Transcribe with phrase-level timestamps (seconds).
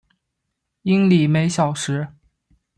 [0.81, 2.07] 英里每小时。